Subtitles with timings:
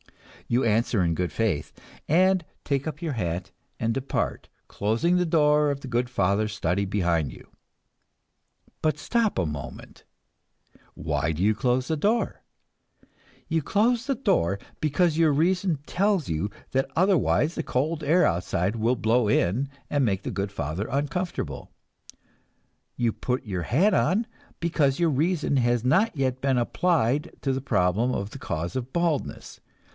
[0.47, 1.71] You answer in good faith,
[2.09, 6.83] and take up your hat and depart, closing the door of the good father's study
[6.83, 7.51] behind you.
[8.81, 10.03] But stop a moment,
[10.95, 12.41] why do you close the door?
[13.47, 18.75] You close the door because your reason tells you that otherwise the cold air outside
[18.75, 21.71] will blow in and make the good father uncomfortable.
[22.97, 24.25] You put your hat on,
[24.59, 28.91] because your reason has not yet been applied to the problem of the cause of
[28.91, 29.61] baldness.